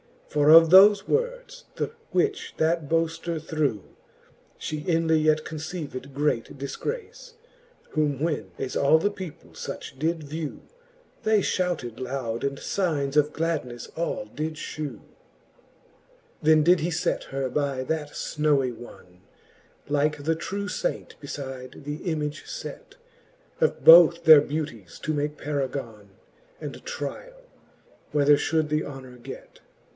[0.29, 3.83] For of thofe words, the which that boafter threw,
[4.57, 7.33] She inly yet conceived great dilgrace.
[7.91, 10.61] Whom when as all the people fuch did vew.
[11.23, 15.01] They fhouted loud, and fignes of gladnefle all did fhew.
[15.01, 15.01] XXIV.
[16.41, 16.41] Then Canto III.
[16.41, 16.43] the Faen'e ^eene, 43 XXIV.
[16.43, 19.21] Then did he iet her by that fhowy one,
[19.87, 22.95] Like the true laint befide the image let.
[23.59, 26.09] Of both their beauties to make paragons,
[26.61, 27.43] And triall,
[28.11, 29.59] whether ihould the honor get.